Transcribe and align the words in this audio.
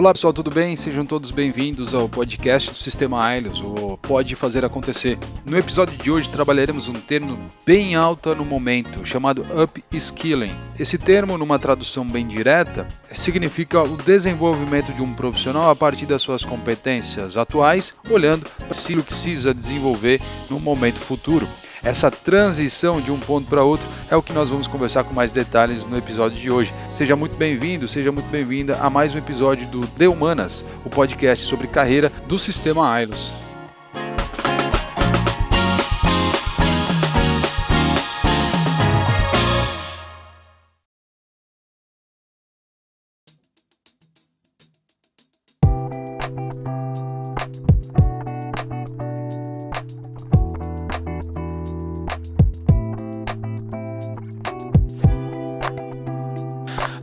Olá 0.00 0.14
pessoal, 0.14 0.32
tudo 0.32 0.50
bem? 0.50 0.76
Sejam 0.76 1.04
todos 1.04 1.30
bem-vindos 1.30 1.92
ao 1.92 2.08
podcast 2.08 2.70
do 2.70 2.76
Sistema 2.78 3.22
Ailos, 3.22 3.60
o 3.60 3.98
Pode 3.98 4.34
Fazer 4.34 4.64
Acontecer. 4.64 5.18
No 5.44 5.58
episódio 5.58 5.94
de 5.98 6.10
hoje 6.10 6.30
trabalharemos 6.30 6.88
um 6.88 6.94
termo 6.94 7.38
bem 7.66 7.94
alta 7.94 8.34
no 8.34 8.42
momento, 8.42 9.04
chamado 9.04 9.44
upskilling. 9.54 10.54
Esse 10.78 10.96
termo, 10.96 11.36
numa 11.36 11.58
tradução 11.58 12.02
bem 12.02 12.26
direta, 12.26 12.88
significa 13.12 13.82
o 13.82 13.98
desenvolvimento 13.98 14.90
de 14.90 15.02
um 15.02 15.12
profissional 15.12 15.68
a 15.68 15.76
partir 15.76 16.06
das 16.06 16.22
suas 16.22 16.42
competências 16.42 17.36
atuais, 17.36 17.92
olhando 18.08 18.46
para 18.56 18.68
o 18.70 18.96
que 18.96 19.02
precisa 19.02 19.52
desenvolver 19.52 20.18
no 20.48 20.58
momento 20.58 20.98
futuro. 20.98 21.46
Essa 21.82 22.10
transição 22.10 23.00
de 23.00 23.10
um 23.10 23.18
ponto 23.18 23.48
para 23.48 23.64
outro 23.64 23.86
é 24.10 24.16
o 24.16 24.22
que 24.22 24.34
nós 24.34 24.50
vamos 24.50 24.66
conversar 24.66 25.04
com 25.04 25.14
mais 25.14 25.32
detalhes 25.32 25.86
no 25.86 25.96
episódio 25.96 26.38
de 26.38 26.50
hoje. 26.50 26.72
Seja 26.90 27.16
muito 27.16 27.36
bem-vindo, 27.36 27.88
seja 27.88 28.12
muito 28.12 28.28
bem-vinda 28.28 28.76
a 28.80 28.90
mais 28.90 29.14
um 29.14 29.18
episódio 29.18 29.66
do 29.68 29.86
De 29.86 30.06
Humanas, 30.06 30.64
o 30.84 30.90
podcast 30.90 31.46
sobre 31.46 31.66
carreira 31.66 32.12
do 32.26 32.38
Sistema 32.38 32.90
Ailos. 32.90 33.39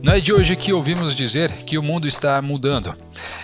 Não 0.02 0.12
é 0.12 0.20
de 0.20 0.32
hoje 0.32 0.54
que 0.54 0.72
ouvimos 0.72 1.14
dizer 1.14 1.50
que 1.64 1.76
o 1.76 1.82
mundo 1.82 2.06
está 2.06 2.40
mudando. 2.40 2.94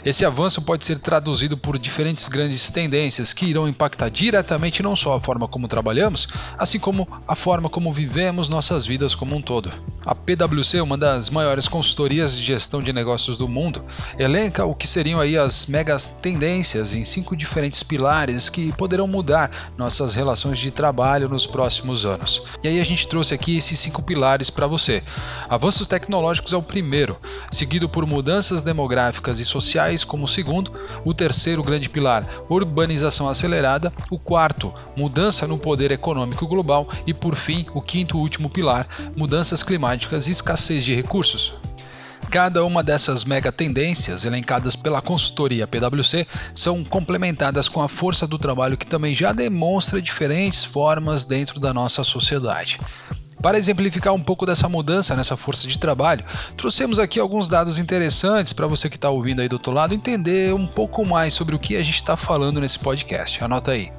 Esse 0.05 0.25
avanço 0.25 0.63
pode 0.63 0.85
ser 0.85 0.99
traduzido 0.99 1.57
por 1.57 1.79
diferentes 1.79 2.29
grandes 2.29 2.71
tendências 2.71 3.33
que 3.33 3.47
irão 3.47 3.69
impactar 3.69 4.09
diretamente 4.09 4.83
não 4.83 4.95
só 4.95 5.15
a 5.15 5.21
forma 5.21 5.49
como 5.49 5.69
trabalhamos, 5.69 6.29
assim 6.59 6.79
como 6.79 7.09
a 7.27 7.35
forma 7.35 7.69
como 7.69 7.93
vivemos 7.93 8.49
nossas 8.49 8.87
vidas 8.87 9.15
como 9.15 9.35
um 9.37 9.43
todo. 9.43 9.71
A 10.07 10.15
PwC, 10.15 10.81
uma 10.81 10.97
das 10.97 11.31
maiores 11.31 11.67
consultorias 11.67 12.37
de 12.37 12.45
gestão 12.45 12.81
de 12.81 12.93
negócios 12.93 13.39
do 13.39 13.49
mundo, 13.49 13.85
elenca 14.19 14.65
o 14.65 14.75
que 14.75 14.87
seriam 14.87 15.21
aí 15.21 15.37
as 15.37 15.67
megas 15.67 16.11
tendências 16.11 16.95
em 16.95 17.03
cinco 17.03 17.37
diferentes 17.37 17.83
pilares 17.83 18.49
que 18.49 18.73
poderão 18.73 19.07
mudar 19.07 19.51
nossas 19.77 20.15
relações 20.15 20.59
de 20.59 20.71
trabalho 20.71 21.29
nos 21.29 21.47
próximos 21.47 22.07
anos. 22.07 22.43
E 22.63 22.69
aí 22.69 22.81
a 22.81 22.85
gente 22.85 23.09
trouxe 23.09 23.35
aqui 23.35 23.57
esses 23.57 23.79
cinco 23.81 24.03
pilares 24.03 24.51
para 24.51 24.67
você. 24.67 25.03
Avanços 25.49 25.89
tecnológicos 25.89 26.53
é 26.53 26.57
o 26.57 26.63
primeiro, 26.63 27.17
seguido 27.51 27.89
por 27.89 28.07
mudanças 28.07 28.63
demográficas 28.63 29.41
e 29.41 29.45
sociais 29.45 29.64
como 30.05 30.25
o 30.25 30.29
segundo, 30.29 30.73
o 31.05 31.15
terceiro 31.15 31.63
grande 31.63 31.89
pilar, 31.89 32.25
urbanização 32.49 33.29
acelerada, 33.29 33.93
o 34.11 34.19
quarto, 34.19 34.73
mudança 34.97 35.47
no 35.47 35.59
poder 35.59 35.91
econômico 35.91 36.47
global 36.47 36.89
e 37.07 37.15
por 37.15 37.35
fim, 37.35 37.67
o 37.75 37.81
quinto 37.81 38.19
e 38.19 38.21
último 38.21 38.51
pilar, 38.51 38.87
mudanças 39.17 39.63
climáticas 39.63 40.29
e 40.29 40.33
escassez 40.33 40.85
de 40.85 40.95
recursos. 40.95 41.55
Cada 42.31 42.65
uma 42.65 42.83
dessas 42.83 43.25
mega 43.25 43.53
tendências 43.53 44.25
elencadas 44.25 44.75
pela 44.75 45.01
consultoria 45.01 45.67
PwC 45.67 46.27
são 46.53 46.83
complementadas 46.83 47.69
com 47.69 47.83
a 47.83 47.89
força 47.89 48.27
do 48.27 48.39
trabalho 48.39 48.77
que 48.77 48.87
também 48.87 49.15
já 49.15 49.33
demonstra 49.33 50.03
diferentes 50.03 50.65
formas 50.65 51.27
dentro 51.27 51.61
da 51.61 51.73
nossa 51.73 52.03
sociedade. 52.03 52.81
Para 53.45 53.59
exemplificar 53.59 54.15
um 54.15 54.23
pouco 54.23 54.47
dessa 54.47 54.71
mudança 54.71 55.15
nessa 55.15 55.37
força 55.37 55.69
de 55.69 55.79
trabalho, 55.79 56.25
trouxemos 56.57 56.99
aqui 56.99 57.21
alguns 57.21 57.47
dados 57.47 57.79
interessantes 57.79 58.55
para 58.55 58.67
você 58.67 58.89
que 58.89 58.97
está 58.97 59.11
ouvindo 59.11 59.43
aí 59.43 59.49
do 59.51 59.57
outro 59.57 59.71
lado 59.71 59.93
entender 59.93 60.55
um 60.55 60.67
pouco 60.67 61.07
mais 61.07 61.35
sobre 61.35 61.55
o 61.55 61.59
que 61.59 61.77
a 61.77 61.83
gente 61.83 61.97
está 61.97 62.17
falando 62.17 62.59
nesse 62.59 62.79
podcast. 62.79 63.45
Anota 63.45 63.73
aí. 63.73 63.93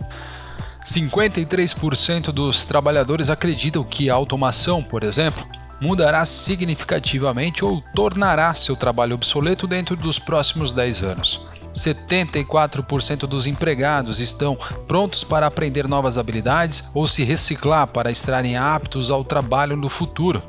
53% 0.83 2.31
dos 2.31 2.66
trabalhadores 2.66 3.29
acreditam 3.29 3.83
que 3.83 4.09
a 4.09 4.16
automação, 4.16 4.81
por 4.81 5.03
exemplo, 5.03 5.47
mudará 5.79 6.25
significativamente 6.25 7.63
ou 7.63 7.83
tornará 7.94 8.51
seu 8.56 8.75
trabalho 8.75 9.13
obsoleto 9.13 9.67
dentro 9.67 9.95
dos 9.95 10.17
próximos 10.17 10.73
10 10.73 11.03
anos. 11.03 11.45
74% 11.75 13.28
dos 13.28 13.46
empregados 13.46 14.19
estão 14.19 14.58
prontos 14.88 15.24
para 15.24 15.46
aprender 15.46 15.88
novas 15.88 16.18
habilidades 16.18 16.84
ou 16.94 17.08
se 17.08 17.24
reciclar 17.24 17.88
para 17.88 18.09
estarem 18.09 18.56
aptos 18.56 19.12
ao 19.12 19.24
trabalho 19.24 19.75
no 19.75 19.90
futuro. 19.90 20.41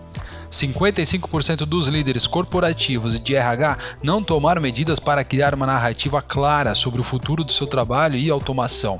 55% 0.50 1.66
dos 1.66 1.88
líderes 1.88 2.26
corporativos 2.26 3.18
de 3.18 3.34
RH 3.34 3.78
não 4.02 4.22
tomaram 4.22 4.62
medidas 4.62 5.00
para 5.00 5.24
criar 5.24 5.54
uma 5.54 5.66
narrativa 5.66 6.22
clara 6.22 6.74
sobre 6.74 7.00
o 7.00 7.04
futuro 7.04 7.44
do 7.44 7.52
seu 7.52 7.66
trabalho 7.66 8.16
e 8.16 8.30
automação. 8.30 8.96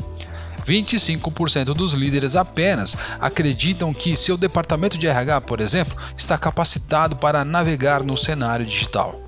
25% 0.66 1.66
dos 1.66 1.94
líderes 1.94 2.34
apenas 2.34 2.96
acreditam 3.20 3.94
que 3.94 4.16
seu 4.16 4.36
departamento 4.36 4.98
de 4.98 5.06
RH, 5.06 5.40
por 5.42 5.60
exemplo, 5.60 5.96
está 6.16 6.36
capacitado 6.36 7.14
para 7.14 7.44
navegar 7.44 8.02
no 8.02 8.16
cenário 8.16 8.66
digital. 8.66 9.20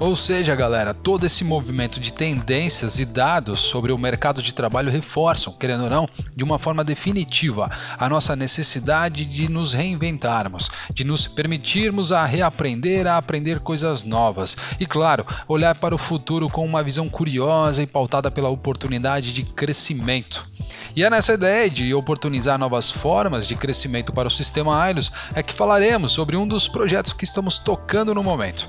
Ou 0.00 0.14
seja, 0.14 0.54
galera, 0.54 0.94
todo 0.94 1.26
esse 1.26 1.42
movimento 1.42 1.98
de 1.98 2.12
tendências 2.12 3.00
e 3.00 3.04
dados 3.04 3.58
sobre 3.58 3.90
o 3.90 3.98
mercado 3.98 4.40
de 4.40 4.54
trabalho 4.54 4.92
reforçam, 4.92 5.52
querendo 5.52 5.84
ou 5.84 5.90
não, 5.90 6.08
de 6.36 6.44
uma 6.44 6.56
forma 6.56 6.84
definitiva, 6.84 7.68
a 7.98 8.08
nossa 8.08 8.36
necessidade 8.36 9.24
de 9.24 9.48
nos 9.48 9.72
reinventarmos, 9.72 10.70
de 10.94 11.02
nos 11.02 11.26
permitirmos 11.26 12.12
a 12.12 12.24
reaprender, 12.24 13.08
a 13.08 13.16
aprender 13.16 13.58
coisas 13.58 14.04
novas 14.04 14.56
e, 14.78 14.86
claro, 14.86 15.26
olhar 15.48 15.74
para 15.74 15.96
o 15.96 15.98
futuro 15.98 16.48
com 16.48 16.64
uma 16.64 16.82
visão 16.82 17.08
curiosa 17.08 17.82
e 17.82 17.86
pautada 17.86 18.30
pela 18.30 18.48
oportunidade 18.48 19.32
de 19.32 19.42
crescimento. 19.42 20.48
E 20.94 21.02
é 21.02 21.10
nessa 21.10 21.34
ideia 21.34 21.68
de 21.68 21.92
oportunizar 21.92 22.56
novas 22.56 22.88
formas 22.88 23.48
de 23.48 23.56
crescimento 23.56 24.12
para 24.12 24.28
o 24.28 24.30
sistema 24.30 24.80
Ailos 24.80 25.10
é 25.34 25.42
que 25.42 25.52
falaremos 25.52 26.12
sobre 26.12 26.36
um 26.36 26.46
dos 26.46 26.68
projetos 26.68 27.12
que 27.12 27.24
estamos 27.24 27.58
tocando 27.58 28.14
no 28.14 28.22
momento. 28.22 28.68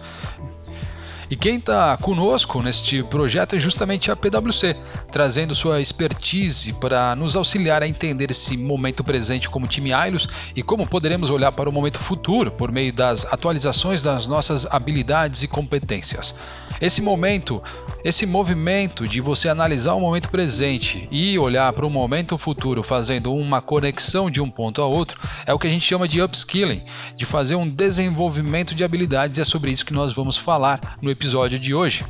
E 1.30 1.36
quem 1.36 1.58
está 1.58 1.96
conosco 1.96 2.60
neste 2.60 3.04
projeto 3.04 3.56
é 3.56 3.60
justamente 3.60 4.10
a 4.10 4.16
PwC, 4.16 4.76
trazendo 5.12 5.54
sua 5.54 5.80
expertise 5.80 6.74
para 6.74 7.16
nos 7.16 7.36
auxiliar 7.36 7.84
a 7.84 7.88
entender 7.88 8.32
esse 8.32 8.58
momento 8.58 9.04
presente 9.04 9.48
como 9.48 9.68
time 9.68 9.94
Ailos 9.94 10.28
e 10.56 10.64
como 10.64 10.88
poderemos 10.88 11.30
olhar 11.30 11.52
para 11.52 11.70
o 11.70 11.72
momento 11.72 12.00
futuro 12.00 12.50
por 12.50 12.72
meio 12.72 12.92
das 12.92 13.32
atualizações 13.32 14.02
das 14.02 14.26
nossas 14.26 14.66
habilidades 14.66 15.44
e 15.44 15.48
competências. 15.48 16.34
Esse 16.82 17.00
momento, 17.00 17.62
esse 18.04 18.26
movimento 18.26 19.08
de 19.08 19.22
você 19.22 19.50
analisar 19.50 19.94
o 19.94 20.02
momento 20.02 20.30
presente 20.30 21.08
e 21.12 21.38
olhar 21.38 21.72
para 21.74 21.86
o 21.86 21.92
momento 21.92 22.40
futuro 22.40 22.82
fazendo 22.82 23.36
uma 23.36 23.62
conexão 23.62 24.32
de 24.32 24.42
um 24.42 24.50
ponto 24.50 24.82
a 24.82 24.88
outro, 24.88 25.20
é 25.46 25.54
o 25.54 25.60
que 25.60 25.68
a 25.68 25.70
gente 25.70 25.86
chama 25.86 26.08
de 26.08 26.24
upskilling, 26.24 26.82
de 27.16 27.26
fazer 27.26 27.54
um 27.54 27.70
desenvolvimento 27.70 28.74
de 28.74 28.84
habilidades 28.84 29.38
e 29.38 29.42
é 29.42 29.46
sobre 29.46 29.70
isso 29.70 29.86
que 29.86 29.94
nós 29.94 30.12
vamos 30.12 30.36
falar 30.36 30.98
no 31.00 31.12
episódio 31.12 31.19
de 31.60 31.74
hoje. 31.74 32.06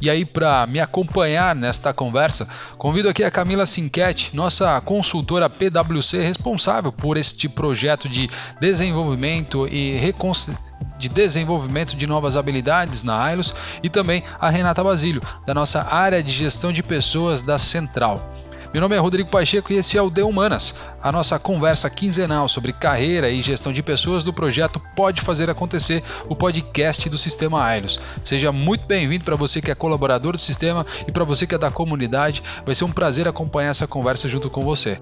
E 0.00 0.10
aí, 0.10 0.24
para 0.24 0.66
me 0.66 0.80
acompanhar 0.80 1.54
nesta 1.54 1.92
conversa, 1.94 2.46
convido 2.76 3.08
aqui 3.08 3.22
a 3.22 3.30
Camila 3.30 3.64
Sinquete, 3.64 4.34
nossa 4.34 4.80
consultora 4.80 5.48
PwC 5.48 6.20
responsável 6.20 6.92
por 6.92 7.16
este 7.16 7.48
projeto 7.48 8.08
de 8.08 8.28
desenvolvimento 8.60 9.66
e 9.68 9.96
de 10.98 11.08
desenvolvimento 11.08 11.96
de 11.96 12.06
novas 12.06 12.36
habilidades 12.36 13.04
na 13.04 13.22
Ailos 13.22 13.54
e 13.82 13.88
também 13.88 14.22
a 14.38 14.50
Renata 14.50 14.82
Basílio, 14.84 15.22
da 15.46 15.54
nossa 15.54 15.82
área 15.94 16.22
de 16.22 16.32
gestão 16.32 16.72
de 16.72 16.82
pessoas 16.82 17.42
da 17.42 17.58
Central. 17.58 18.30
Meu 18.74 18.80
nome 18.80 18.96
é 18.96 18.98
Rodrigo 18.98 19.30
Pacheco 19.30 19.72
e 19.72 19.76
esse 19.76 19.96
é 19.96 20.02
o 20.02 20.10
De 20.10 20.20
Humanas, 20.22 20.74
a 21.00 21.12
nossa 21.12 21.38
conversa 21.38 21.88
quinzenal 21.88 22.48
sobre 22.48 22.72
carreira 22.72 23.30
e 23.30 23.40
gestão 23.40 23.72
de 23.72 23.84
pessoas 23.84 24.24
do 24.24 24.32
projeto 24.32 24.82
Pode 24.96 25.20
Fazer 25.20 25.48
Acontecer, 25.48 26.02
o 26.28 26.34
podcast 26.34 27.08
do 27.08 27.16
Sistema 27.16 27.62
Ailos. 27.62 28.00
Seja 28.24 28.50
muito 28.50 28.84
bem-vindo 28.84 29.22
para 29.22 29.36
você 29.36 29.62
que 29.62 29.70
é 29.70 29.76
colaborador 29.76 30.32
do 30.32 30.38
sistema 30.38 30.84
e 31.06 31.12
para 31.12 31.22
você 31.22 31.46
que 31.46 31.54
é 31.54 31.58
da 31.58 31.70
comunidade. 31.70 32.42
Vai 32.66 32.74
ser 32.74 32.82
um 32.82 32.90
prazer 32.90 33.28
acompanhar 33.28 33.70
essa 33.70 33.86
conversa 33.86 34.28
junto 34.28 34.50
com 34.50 34.62
você. 34.62 34.98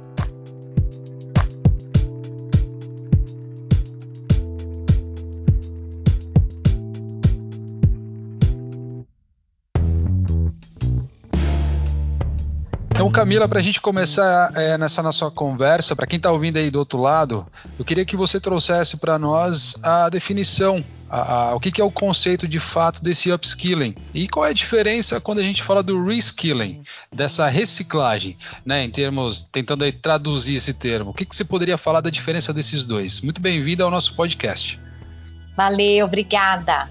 Camila, 13.13 13.47
para 13.47 13.59
a 13.59 13.63
gente 13.63 13.79
começar 13.79 14.51
é, 14.55 14.79
nessa 14.79 15.03
nossa 15.03 15.31
conversa, 15.31 15.95
para 15.95 16.07
quem 16.07 16.17
está 16.17 16.33
ouvindo 16.33 16.57
aí 16.57 16.71
do 16.71 16.79
outro 16.79 16.99
lado, 16.99 17.47
eu 17.79 17.85
queria 17.85 18.07
que 18.07 18.17
você 18.17 18.41
trouxesse 18.41 18.97
para 18.97 19.19
nós 19.19 19.77
a 19.83 20.09
definição, 20.09 20.83
a, 21.11 21.51
a, 21.51 21.55
o 21.55 21.61
que, 21.61 21.71
que, 21.71 21.81
é 21.83 21.85
o 21.85 21.91
conceito 21.91 22.49
de 22.49 22.59
fato 22.59 23.03
desse 23.03 23.31
upskilling 23.31 23.95
e 24.15 24.27
qual 24.27 24.47
é 24.47 24.49
a 24.49 24.55
diferença 24.55 25.21
quando 25.21 25.41
a 25.41 25.43
gente 25.43 25.63
fala 25.63 25.83
do 25.83 26.03
reskilling, 26.03 26.83
dessa 27.15 27.47
reciclagem, 27.49 28.39
né, 28.65 28.83
em 28.83 28.91
termos, 28.91 29.45
tentando 29.45 29.85
aí 29.85 29.93
traduzir 29.93 30.55
esse 30.55 30.73
termo. 30.73 31.11
O 31.11 31.15
que, 31.15 31.27
que 31.27 31.37
você 31.37 31.45
poderia 31.45 31.77
falar 31.77 32.01
da 32.01 32.09
diferença 32.09 32.51
desses 32.51 32.87
dois? 32.87 33.21
Muito 33.21 33.43
bem-vindo 33.43 33.85
ao 33.85 33.91
nosso 33.91 34.17
podcast. 34.17 34.81
Valeu, 35.55 36.07
obrigada. 36.07 36.89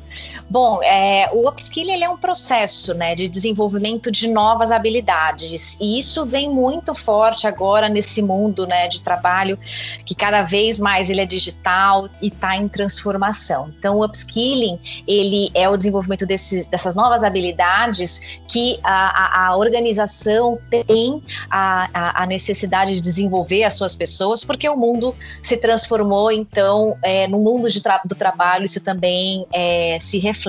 Bom, 0.51 0.83
é, 0.83 1.29
o 1.31 1.47
upskilling 1.47 1.93
ele 1.93 2.03
é 2.03 2.09
um 2.09 2.17
processo 2.17 2.93
né, 2.93 3.15
de 3.15 3.29
desenvolvimento 3.29 4.11
de 4.11 4.27
novas 4.27 4.69
habilidades 4.69 5.77
e 5.79 5.97
isso 5.97 6.25
vem 6.25 6.49
muito 6.49 6.93
forte 6.93 7.47
agora 7.47 7.87
nesse 7.87 8.21
mundo 8.21 8.67
né, 8.67 8.89
de 8.89 9.01
trabalho 9.01 9.57
que 10.05 10.13
cada 10.13 10.41
vez 10.41 10.77
mais 10.77 11.09
ele 11.09 11.21
é 11.21 11.25
digital 11.25 12.09
e 12.21 12.27
está 12.27 12.57
em 12.57 12.67
transformação. 12.67 13.73
Então, 13.79 13.99
o 13.99 14.03
upskilling 14.03 14.77
ele 15.07 15.49
é 15.53 15.69
o 15.69 15.77
desenvolvimento 15.77 16.25
desses, 16.25 16.67
dessas 16.67 16.95
novas 16.95 17.23
habilidades 17.23 18.19
que 18.45 18.77
a, 18.83 19.45
a, 19.45 19.47
a 19.47 19.55
organização 19.55 20.59
tem 20.69 21.23
a, 21.49 22.23
a, 22.23 22.25
necessidade 22.25 22.95
de 22.95 22.99
desenvolver 22.99 23.63
as 23.63 23.75
suas 23.75 23.95
pessoas, 23.95 24.43
porque 24.43 24.67
o 24.67 24.75
mundo 24.75 25.15
se 25.41 25.55
transformou, 25.55 26.29
então, 26.29 26.97
é, 27.01 27.25
no 27.25 27.37
mundo 27.37 27.69
tra 27.81 28.01
do 28.03 28.15
trabalho 28.15 28.65
isso 28.65 28.81
também 28.81 29.45
é, 29.53 29.97
se 30.01 30.19
reflete. 30.19 30.40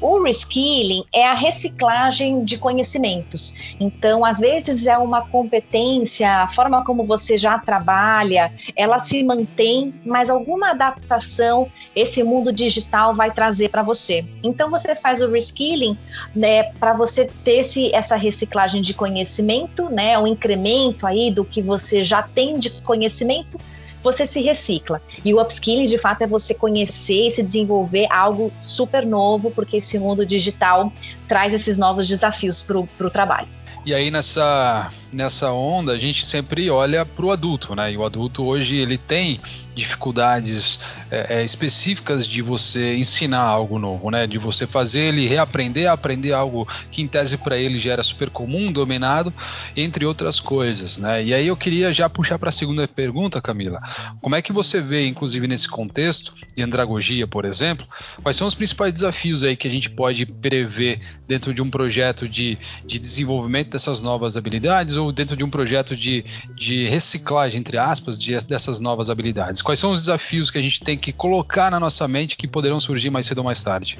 O 0.00 0.22
reskilling 0.22 1.04
é 1.14 1.26
a 1.26 1.34
reciclagem 1.34 2.44
de 2.44 2.58
conhecimentos. 2.58 3.54
Então, 3.78 4.24
às 4.24 4.40
vezes 4.40 4.86
é 4.86 4.96
uma 4.98 5.26
competência, 5.28 6.42
a 6.42 6.48
forma 6.48 6.84
como 6.84 7.04
você 7.04 7.36
já 7.36 7.58
trabalha, 7.58 8.52
ela 8.74 8.98
se 8.98 9.22
mantém, 9.22 9.94
mas 10.04 10.30
alguma 10.30 10.70
adaptação 10.70 11.70
esse 11.94 12.22
mundo 12.22 12.52
digital 12.52 13.14
vai 13.14 13.32
trazer 13.32 13.68
para 13.68 13.82
você. 13.82 14.24
Então, 14.42 14.70
você 14.70 14.94
faz 14.96 15.22
o 15.22 15.30
reskilling 15.30 15.98
né, 16.34 16.64
para 16.74 16.92
você 16.92 17.30
ter 17.44 17.60
esse, 17.60 17.94
essa 17.94 18.16
reciclagem 18.16 18.80
de 18.80 18.94
conhecimento, 18.94 19.88
né, 19.88 20.18
um 20.18 20.26
incremento 20.26 21.06
aí 21.06 21.30
do 21.30 21.44
que 21.44 21.62
você 21.62 22.02
já 22.02 22.22
tem 22.22 22.58
de 22.58 22.70
conhecimento 22.82 23.58
você 24.06 24.24
se 24.24 24.40
recicla. 24.40 25.02
E 25.24 25.34
o 25.34 25.40
upskilling, 25.40 25.84
de 25.84 25.98
fato, 25.98 26.22
é 26.22 26.26
você 26.28 26.54
conhecer 26.54 27.26
e 27.26 27.30
se 27.30 27.42
desenvolver 27.42 28.06
algo 28.08 28.52
super 28.62 29.04
novo, 29.04 29.50
porque 29.50 29.78
esse 29.78 29.98
mundo 29.98 30.24
digital 30.24 30.92
traz 31.26 31.52
esses 31.52 31.76
novos 31.76 32.06
desafios 32.06 32.62
para 32.62 32.78
o 32.78 33.10
trabalho. 33.10 33.48
E 33.86 33.94
aí 33.94 34.10
nessa, 34.10 34.90
nessa 35.12 35.52
onda 35.52 35.92
a 35.92 35.98
gente 35.98 36.26
sempre 36.26 36.68
olha 36.68 37.06
para 37.06 37.24
o 37.24 37.30
adulto, 37.30 37.72
né? 37.76 37.92
E 37.92 37.96
o 37.96 38.04
adulto 38.04 38.44
hoje 38.44 38.74
ele 38.74 38.98
tem 38.98 39.40
dificuldades 39.76 40.80
é, 41.08 41.36
é, 41.38 41.44
específicas 41.44 42.26
de 42.26 42.42
você 42.42 42.96
ensinar 42.96 43.42
algo 43.42 43.78
novo, 43.78 44.10
né? 44.10 44.26
De 44.26 44.38
você 44.38 44.66
fazer 44.66 45.02
ele 45.02 45.28
reaprender, 45.28 45.88
aprender 45.88 46.32
algo 46.32 46.66
que 46.90 47.00
em 47.00 47.06
tese 47.06 47.36
para 47.36 47.56
ele 47.56 47.78
já 47.78 47.92
era 47.92 48.02
super 48.02 48.28
comum, 48.28 48.72
dominado, 48.72 49.32
entre 49.76 50.04
outras 50.04 50.40
coisas, 50.40 50.98
né? 50.98 51.22
E 51.22 51.32
aí 51.32 51.46
eu 51.46 51.56
queria 51.56 51.92
já 51.92 52.10
puxar 52.10 52.40
para 52.40 52.48
a 52.48 52.52
segunda 52.52 52.88
pergunta, 52.88 53.40
Camila. 53.40 53.80
Como 54.20 54.34
é 54.34 54.42
que 54.42 54.52
você 54.52 54.80
vê, 54.80 55.06
inclusive 55.06 55.46
nesse 55.46 55.68
contexto 55.68 56.34
de 56.56 56.62
andragogia, 56.62 57.28
por 57.28 57.44
exemplo, 57.44 57.86
quais 58.20 58.36
são 58.36 58.48
os 58.48 58.54
principais 58.56 58.92
desafios 58.92 59.44
aí 59.44 59.54
que 59.54 59.68
a 59.68 59.70
gente 59.70 59.90
pode 59.90 60.26
prever 60.26 60.98
dentro 61.28 61.54
de 61.54 61.62
um 61.62 61.70
projeto 61.70 62.28
de, 62.28 62.58
de 62.84 62.98
desenvolvimento 62.98 63.75
dessas 63.76 64.02
novas 64.02 64.36
habilidades 64.36 64.96
ou 64.96 65.12
dentro 65.12 65.36
de 65.36 65.44
um 65.44 65.50
projeto 65.50 65.94
de, 65.94 66.24
de 66.54 66.88
reciclagem, 66.88 67.60
entre 67.60 67.76
aspas, 67.76 68.18
de, 68.18 68.34
dessas 68.46 68.80
novas 68.80 69.10
habilidades? 69.10 69.60
Quais 69.60 69.78
são 69.78 69.92
os 69.92 70.00
desafios 70.00 70.50
que 70.50 70.58
a 70.58 70.62
gente 70.62 70.82
tem 70.82 70.96
que 70.96 71.12
colocar 71.12 71.70
na 71.70 71.78
nossa 71.78 72.08
mente 72.08 72.36
que 72.36 72.48
poderão 72.48 72.80
surgir 72.80 73.10
mais 73.10 73.26
cedo 73.26 73.38
ou 73.38 73.44
mais 73.44 73.62
tarde? 73.62 73.98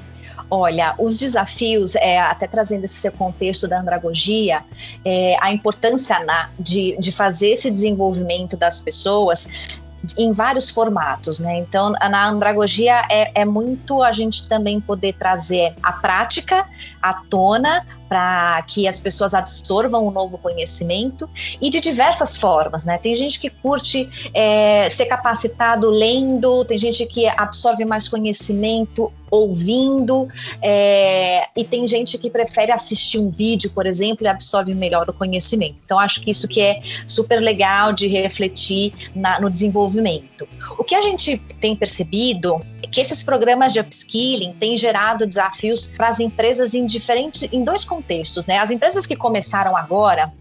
Olha, 0.49 0.95
os 0.97 1.19
desafios, 1.19 1.95
é, 1.95 2.19
até 2.19 2.47
trazendo 2.47 2.85
esse 2.85 2.95
seu 2.95 3.11
contexto 3.11 3.67
da 3.67 3.79
andragogia, 3.79 4.63
é, 5.05 5.35
a 5.41 5.51
importância 5.51 6.23
na, 6.23 6.49
de, 6.59 6.97
de 6.97 7.11
fazer 7.11 7.49
esse 7.49 7.69
desenvolvimento 7.69 8.57
das 8.57 8.79
pessoas 8.79 9.49
em 10.17 10.31
vários 10.31 10.69
formatos, 10.69 11.39
né? 11.39 11.57
Então, 11.57 11.91
na 11.91 12.29
andragogia 12.29 13.01
é, 13.11 13.41
é 13.41 13.45
muito 13.45 14.01
a 14.01 14.11
gente 14.11 14.47
também 14.47 14.79
poder 14.79 15.13
trazer 15.13 15.73
a 15.81 15.91
prática 15.91 16.65
à 17.01 17.13
tona 17.13 17.85
para 18.07 18.61
que 18.63 18.87
as 18.87 18.99
pessoas 18.99 19.33
absorvam 19.33 20.03
o 20.05 20.09
um 20.09 20.11
novo 20.11 20.37
conhecimento 20.37 21.29
e 21.61 21.69
de 21.69 21.79
diversas 21.79 22.37
formas, 22.37 22.85
né? 22.85 22.97
Tem 22.97 23.15
gente 23.15 23.39
que 23.39 23.49
curte 23.49 24.09
é, 24.33 24.89
ser 24.89 25.05
capacitado 25.05 25.89
lendo, 25.89 26.65
tem 26.65 26.77
gente 26.77 27.05
que 27.05 27.27
absorve 27.27 27.85
mais 27.85 28.07
conhecimento 28.07 29.11
ouvindo, 29.29 30.27
é, 30.61 31.47
e 31.55 31.63
tem 31.63 31.85
gente 31.87 32.17
que 32.17 32.29
prefere 32.29 32.71
assistir 32.71 33.19
um 33.19 33.29
vídeo, 33.29 33.71
por 33.71 33.85
exemplo, 33.85 34.25
e 34.25 34.27
absorve 34.27 34.73
melhor 34.73 35.09
o 35.09 35.13
conhecimento. 35.13 35.75
Então, 35.83 35.99
acho 35.99 36.21
que 36.21 36.31
isso 36.31 36.47
que 36.47 36.61
é 36.61 36.81
super 37.07 37.39
legal 37.39 37.91
de 37.91 38.07
refletir 38.07 38.93
na, 39.13 39.39
no 39.39 39.49
desenvolvimento. 39.49 40.47
O 40.77 40.83
que 40.83 40.95
a 40.95 41.01
gente 41.01 41.37
tem 41.59 41.75
percebido 41.75 42.61
que 42.91 43.01
esses 43.01 43.23
programas 43.23 43.73
de 43.73 43.79
upskilling 43.79 44.53
têm 44.53 44.77
gerado 44.77 45.25
desafios 45.25 45.87
para 45.87 46.07
as 46.07 46.19
empresas 46.19 46.73
em 46.73 46.85
diferentes, 46.85 47.47
em 47.51 47.63
dois 47.63 47.83
contextos, 47.83 48.45
né? 48.45 48.59
As 48.59 48.71
empresas 48.71 49.05
que 49.05 49.15
começaram 49.15 49.75
agora 49.75 50.31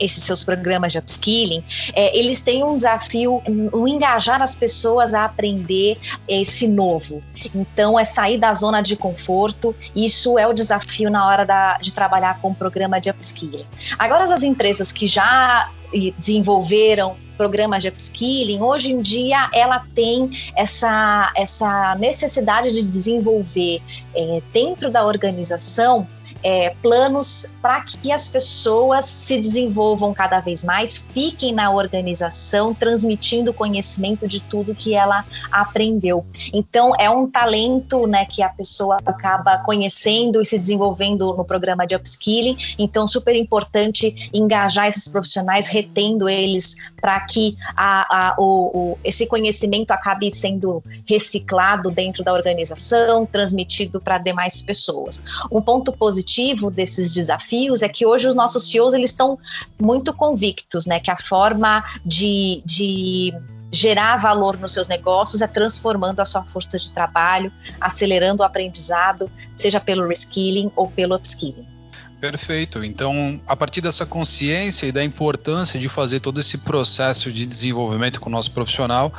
esses 0.00 0.22
seus 0.22 0.44
programas 0.44 0.92
de 0.92 0.98
upskilling, 0.98 1.64
é, 1.92 2.16
eles 2.16 2.40
têm 2.40 2.64
um 2.64 2.76
desafio, 2.76 3.42
um, 3.48 3.86
engajar 3.86 4.40
as 4.40 4.54
pessoas 4.54 5.14
a 5.14 5.24
aprender 5.24 5.98
esse 6.26 6.68
novo. 6.68 7.22
Então, 7.54 7.98
é 7.98 8.04
sair 8.04 8.38
da 8.38 8.54
zona 8.54 8.80
de 8.80 8.96
conforto, 8.96 9.74
isso 9.94 10.38
é 10.38 10.46
o 10.46 10.52
desafio 10.52 11.10
na 11.10 11.26
hora 11.26 11.44
da, 11.44 11.78
de 11.78 11.92
trabalhar 11.92 12.40
com 12.40 12.50
o 12.50 12.54
programa 12.54 13.00
de 13.00 13.10
upskilling. 13.10 13.66
Agora, 13.98 14.24
as 14.24 14.42
empresas 14.42 14.92
que 14.92 15.06
já 15.06 15.70
desenvolveram 16.18 17.16
programas 17.38 17.82
de 17.82 17.88
upskilling, 17.88 18.60
hoje 18.60 18.92
em 18.92 19.00
dia 19.00 19.48
ela 19.54 19.86
tem 19.94 20.30
essa, 20.54 21.32
essa 21.34 21.94
necessidade 21.94 22.70
de 22.72 22.82
desenvolver 22.82 23.80
é, 24.14 24.42
dentro 24.52 24.90
da 24.90 25.06
organização 25.06 26.06
é, 26.42 26.70
planos 26.82 27.54
para 27.60 27.82
que 27.82 28.12
as 28.12 28.28
pessoas 28.28 29.06
se 29.06 29.38
desenvolvam 29.38 30.12
cada 30.14 30.40
vez 30.40 30.64
mais, 30.64 30.96
fiquem 30.96 31.52
na 31.52 31.70
organização, 31.70 32.72
transmitindo 32.72 33.52
conhecimento 33.52 34.26
de 34.26 34.40
tudo 34.40 34.74
que 34.74 34.94
ela 34.94 35.24
aprendeu. 35.50 36.24
Então, 36.52 36.92
é 36.98 37.10
um 37.10 37.28
talento 37.28 38.06
né, 38.06 38.24
que 38.24 38.42
a 38.42 38.48
pessoa 38.48 38.96
acaba 39.04 39.58
conhecendo 39.58 40.40
e 40.40 40.44
se 40.44 40.58
desenvolvendo 40.58 41.34
no 41.34 41.44
programa 41.44 41.86
de 41.86 41.94
upskilling. 41.94 42.56
Então, 42.78 43.06
super 43.06 43.34
importante 43.34 44.30
engajar 44.32 44.86
esses 44.86 45.08
profissionais, 45.08 45.66
retendo 45.66 46.28
eles 46.28 46.76
para 47.00 47.20
que 47.20 47.56
a, 47.76 48.30
a, 48.30 48.34
o, 48.38 48.92
o, 48.92 48.98
esse 49.02 49.26
conhecimento 49.26 49.90
acabe 49.90 50.34
sendo 50.34 50.82
reciclado 51.06 51.90
dentro 51.90 52.22
da 52.22 52.32
organização, 52.32 53.26
transmitido 53.26 54.00
para 54.00 54.18
demais 54.18 54.62
pessoas. 54.62 55.20
Um 55.50 55.60
ponto 55.60 55.92
positivo 55.92 56.27
positivo 56.28 56.70
desses 56.70 57.14
desafios 57.14 57.80
é 57.80 57.88
que 57.88 58.04
hoje 58.04 58.28
os 58.28 58.34
nossos 58.34 58.70
CEOs 58.70 58.92
eles 58.92 59.10
estão 59.10 59.38
muito 59.80 60.12
convictos, 60.12 60.84
né, 60.84 61.00
que 61.00 61.10
a 61.10 61.16
forma 61.16 61.82
de, 62.04 62.62
de 62.66 63.32
gerar 63.72 64.18
valor 64.18 64.58
nos 64.58 64.72
seus 64.72 64.86
negócios 64.86 65.40
é 65.40 65.46
transformando 65.46 66.20
a 66.20 66.24
sua 66.24 66.44
força 66.44 66.76
de 66.76 66.92
trabalho, 66.92 67.50
acelerando 67.80 68.42
o 68.42 68.46
aprendizado, 68.46 69.30
seja 69.56 69.80
pelo 69.80 70.06
reskilling 70.06 70.70
ou 70.76 70.88
pelo 70.90 71.14
upskilling. 71.14 71.77
Perfeito. 72.20 72.82
Então, 72.82 73.40
a 73.46 73.54
partir 73.54 73.80
dessa 73.80 74.04
consciência 74.04 74.86
e 74.86 74.92
da 74.92 75.04
importância 75.04 75.78
de 75.78 75.88
fazer 75.88 76.18
todo 76.18 76.40
esse 76.40 76.58
processo 76.58 77.30
de 77.30 77.46
desenvolvimento 77.46 78.20
com 78.20 78.28
o 78.28 78.32
nosso 78.32 78.50
profissional, 78.50 79.12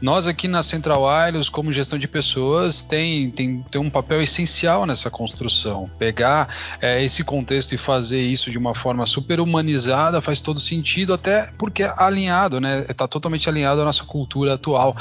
nós 0.00 0.28
aqui 0.28 0.46
na 0.46 0.62
Central 0.62 1.02
Wireless, 1.02 1.50
como 1.50 1.72
gestão 1.72 1.98
de 1.98 2.06
pessoas, 2.06 2.84
tem, 2.84 3.30
tem, 3.30 3.62
tem 3.68 3.80
um 3.80 3.90
papel 3.90 4.22
essencial 4.22 4.86
nessa 4.86 5.10
construção. 5.10 5.90
Pegar 5.98 6.48
é, 6.80 7.02
esse 7.02 7.24
contexto 7.24 7.72
e 7.72 7.78
fazer 7.78 8.22
isso 8.22 8.48
de 8.48 8.58
uma 8.58 8.74
forma 8.76 9.04
super 9.06 9.40
humanizada 9.40 10.20
faz 10.20 10.40
todo 10.40 10.60
sentido, 10.60 11.14
até 11.14 11.50
porque 11.58 11.82
é 11.82 11.92
alinhado, 11.96 12.60
né? 12.60 12.86
Está 12.88 13.08
totalmente 13.08 13.48
alinhado 13.48 13.80
à 13.80 13.84
nossa 13.84 14.04
cultura 14.04 14.54
atual. 14.54 14.96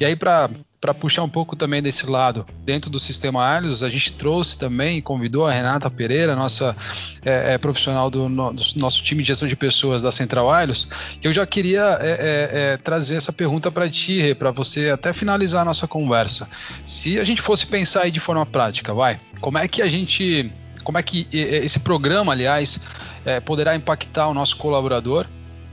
E 0.00 0.04
aí, 0.04 0.16
para 0.16 0.50
para 0.80 0.94
puxar 0.94 1.24
um 1.24 1.28
pouco 1.28 1.56
também 1.56 1.82
desse 1.82 2.06
lado, 2.06 2.46
dentro 2.64 2.88
do 2.88 3.00
sistema 3.00 3.42
Arlios, 3.42 3.82
a 3.82 3.88
gente 3.88 4.12
trouxe 4.12 4.56
também, 4.58 5.02
convidou 5.02 5.46
a 5.46 5.52
Renata 5.52 5.90
Pereira, 5.90 6.36
nossa 6.36 6.76
é, 7.24 7.54
é, 7.54 7.58
profissional 7.58 8.08
do, 8.08 8.28
no, 8.28 8.52
do, 8.52 8.62
nosso 8.76 9.02
time 9.02 9.22
de 9.22 9.28
gestão 9.28 9.48
de 9.48 9.56
pessoas 9.56 10.02
da 10.02 10.12
Central 10.12 10.48
Arlios, 10.48 10.86
que 11.20 11.26
eu 11.26 11.32
já 11.32 11.44
queria 11.46 11.98
é, 12.00 12.10
é, 12.10 12.72
é 12.74 12.76
trazer 12.76 13.16
essa 13.16 13.32
pergunta 13.32 13.72
para 13.72 13.88
ti, 13.88 14.34
para 14.36 14.52
você 14.52 14.90
até 14.90 15.12
finalizar 15.12 15.62
a 15.62 15.64
nossa 15.64 15.88
conversa. 15.88 16.48
Se 16.84 17.18
a 17.18 17.24
gente 17.24 17.42
fosse 17.42 17.66
pensar 17.66 18.02
aí 18.02 18.10
de 18.10 18.20
forma 18.20 18.46
prática, 18.46 18.94
vai, 18.94 19.20
como 19.40 19.58
é 19.58 19.66
que 19.66 19.82
a 19.82 19.88
gente, 19.88 20.52
como 20.84 20.96
é 20.96 21.02
que 21.02 21.26
esse 21.32 21.80
programa, 21.80 22.32
aliás, 22.32 22.80
é, 23.24 23.40
poderá 23.40 23.74
impactar 23.74 24.28
o 24.28 24.34
nosso 24.34 24.56
colaborador 24.56 25.26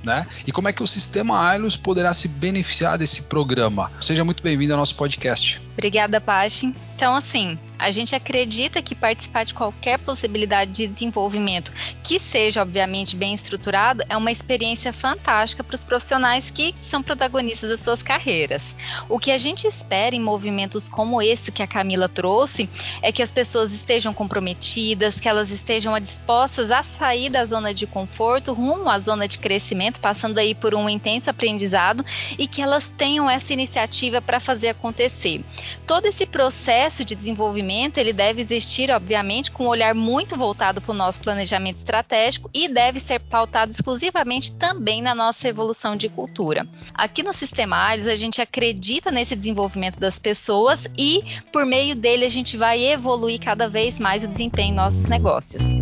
né? 0.06 0.28
E 0.46 0.52
como 0.52 0.70
é 0.70 0.74
que 0.74 0.84
o 0.84 0.88
sistema 0.88 1.50
Ailos 1.50 1.76
poderá 1.76 2.14
se 2.14 2.28
beneficiar 2.28 2.98
desse 2.98 3.24
programa? 3.24 3.92
Seja 4.00 4.24
muito 4.24 4.44
bem-vindo 4.44 4.74
ao 4.74 4.80
nosso 4.80 4.96
podcast. 4.96 5.62
Obrigada, 5.74 6.22
Paty. 6.22 6.74
Então, 6.96 7.16
assim, 7.16 7.58
A 7.86 7.92
gente 7.92 8.16
acredita 8.16 8.82
que 8.82 8.96
participar 8.96 9.46
de 9.46 9.54
qualquer 9.54 10.00
possibilidade 10.00 10.72
de 10.72 10.88
desenvolvimento 10.88 11.72
que 12.04 12.18
seja, 12.18 12.64
obviamente, 12.64 13.16
bem 13.16 13.32
estruturado 13.32 14.02
é 14.10 14.18
uma 14.18 14.32
experiência 14.32 14.92
fantástica 14.92 15.64
para 15.64 15.76
os 15.76 15.84
profissionais 15.84 16.50
que 16.50 16.74
são 16.80 17.04
protagonistas 17.04 17.70
das 17.70 17.82
suas 17.82 18.02
carreiras. 18.02 18.76
O 19.08 19.20
que 19.20 19.30
a 19.30 19.38
gente 19.38 19.68
espera 19.68 20.16
em 20.16 20.20
movimentos 20.20 20.90
como 20.90 21.22
esse 21.22 21.52
que 21.52 21.62
a 21.62 21.68
Camila 21.68 22.10
trouxe 22.10 22.68
é 23.04 23.12
que 23.12 23.22
as 23.22 23.32
pessoas 23.32 23.72
estejam 23.72 24.16
comprometidas, 24.16 25.20
que 25.20 25.30
elas 25.30 25.52
estejam 25.52 26.00
dispostas 26.00 26.72
a 26.72 26.82
sair 26.82 27.30
da 27.30 27.46
zona 27.46 27.72
de 27.72 27.86
conforto 27.86 28.52
rumo 28.52 28.90
à 28.90 28.98
zona 28.98 29.28
de 29.28 29.38
crescimento, 29.38 30.02
passando 30.02 30.40
aí 30.40 30.56
por 30.56 30.74
um 30.74 30.90
intenso 30.90 31.30
aprendizado 31.30 32.04
e 32.36 32.48
que 32.48 32.64
elas 32.64 32.92
tenham 32.98 33.30
essa 33.30 33.54
iniciativa 33.54 34.24
para 34.24 34.40
fazer 34.40 34.70
acontecer. 34.70 35.46
Todo 35.88 36.08
esse 36.08 36.26
processo 36.26 37.06
de 37.06 37.14
desenvolvimento, 37.14 38.00
ele 38.00 38.12
deve 38.12 38.42
existir, 38.42 38.90
obviamente, 38.90 39.52
com 39.52 39.66
um 39.66 39.68
olhar 39.68 39.94
muito 39.94 40.36
voltado 40.36 40.82
para 40.82 40.92
o 40.92 40.96
nosso 40.96 41.22
planejamento 41.22 41.78
estratégico 41.78 42.50
e 42.52 42.68
deve 42.68 43.00
ser 43.00 43.20
pautado 43.20 43.72
exclusivamente 43.72 44.52
também 44.54 45.00
na 45.00 45.14
nossa 45.14 45.48
evolução 45.48 45.96
de 45.96 46.10
cultura. 46.10 46.68
Aqui 46.92 47.22
no 47.22 47.32
Sistema 47.32 47.78
Ares, 47.78 48.08
a 48.08 48.16
gente 48.16 48.42
acredita 48.42 49.12
nesse 49.12 49.36
desenvolvimento 49.36 50.00
das 50.00 50.18
pessoas 50.18 50.88
e, 50.98 51.24
por 51.52 51.68
meio 51.68 51.96
dele, 51.96 52.26
a 52.26 52.30
gente 52.30 52.58
vai 52.58 52.84
evoluir 52.84 53.40
cada 53.40 53.70
vez 53.70 54.00
mais 54.00 54.24
o 54.24 54.28
desempenho 54.28 54.72
em 54.72 54.76
nossos 54.76 55.06
negócios. 55.06 55.76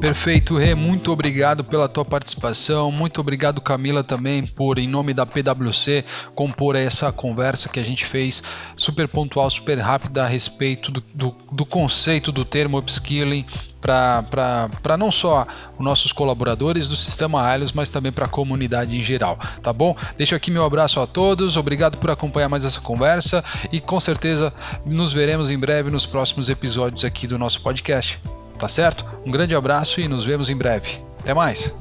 Perfeito, 0.00 0.56
Rê, 0.56 0.76
muito 0.76 1.10
obrigado 1.10 1.64
pela 1.64 1.88
tua 1.88 2.04
participação, 2.04 2.92
muito 2.92 3.20
obrigado 3.20 3.60
Camila 3.60 4.04
também 4.04 4.46
por, 4.46 4.78
em 4.78 4.86
nome 4.86 5.12
da 5.12 5.26
PwC, 5.26 6.04
compor 6.36 6.76
essa 6.76 7.10
conversa 7.10 7.68
que 7.68 7.80
a 7.80 7.82
gente 7.82 8.06
fez 8.06 8.40
super 8.76 9.08
pontual, 9.08 9.50
super 9.50 9.76
rápida 9.78 10.22
a 10.22 10.26
respeito 10.28 10.92
do, 10.92 11.02
do, 11.12 11.36
do 11.50 11.66
conceito 11.66 12.30
do 12.30 12.44
termo 12.44 12.78
upskilling 12.78 13.44
para 13.80 14.96
não 14.96 15.10
só 15.10 15.44
os 15.76 15.84
nossos 15.84 16.12
colaboradores 16.12 16.86
do 16.86 16.94
Sistema 16.94 17.42
Alios, 17.42 17.72
mas 17.72 17.90
também 17.90 18.12
para 18.12 18.26
a 18.26 18.28
comunidade 18.28 18.96
em 18.96 19.02
geral, 19.02 19.36
tá 19.60 19.72
bom? 19.72 19.96
Deixo 20.16 20.34
aqui 20.34 20.48
meu 20.48 20.64
abraço 20.64 21.00
a 21.00 21.08
todos, 21.08 21.56
obrigado 21.56 21.98
por 21.98 22.10
acompanhar 22.10 22.48
mais 22.48 22.64
essa 22.64 22.80
conversa 22.80 23.44
e 23.72 23.80
com 23.80 23.98
certeza 23.98 24.54
nos 24.86 25.12
veremos 25.12 25.50
em 25.50 25.58
breve 25.58 25.90
nos 25.90 26.06
próximos 26.06 26.48
episódios 26.48 27.04
aqui 27.04 27.26
do 27.26 27.36
nosso 27.36 27.60
podcast. 27.62 28.20
Tá 28.58 28.68
certo? 28.68 29.04
Um 29.24 29.30
grande 29.30 29.54
abraço 29.54 30.00
e 30.00 30.08
nos 30.08 30.24
vemos 30.24 30.50
em 30.50 30.56
breve. 30.56 30.98
Até 31.20 31.32
mais! 31.32 31.72